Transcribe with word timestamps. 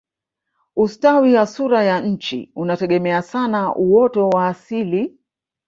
ustawi 0.75 1.33
wa 1.33 1.47
sura 1.47 1.83
ya 1.83 2.01
nchi 2.01 2.51
unategemea 2.55 3.21
sana 3.21 3.75
uoto 3.75 4.29
wa 4.29 4.47
asili 4.47 5.17